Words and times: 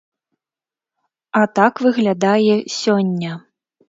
А 1.39 1.43
так 1.59 1.81
выглядае 1.87 2.55
сёння. 2.79 3.31